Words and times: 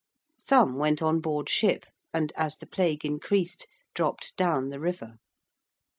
Some 0.39 0.77
went 0.77 1.03
on 1.03 1.19
board 1.21 1.47
ship 1.47 1.85
and, 2.11 2.33
as 2.35 2.57
the 2.57 2.65
Plague 2.65 3.05
increased, 3.05 3.67
dropped 3.93 4.35
down 4.35 4.69
the 4.69 4.79
river. 4.79 5.19